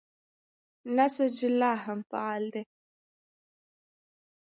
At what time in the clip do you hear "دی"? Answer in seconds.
2.53-2.61